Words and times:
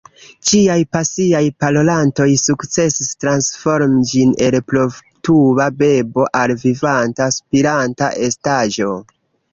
Ĝiaj 0.51 0.77
pasiaj 0.95 1.41
parolantoj 1.63 2.27
sukcesis 2.43 3.11
transformi 3.25 4.01
ĝin 4.13 4.31
el 4.47 4.57
provtuba 4.73 5.69
bebo 5.83 6.27
al 6.43 6.55
vivanta, 6.65 7.29
spiranta 7.39 8.09
estaĵo. 8.31 8.93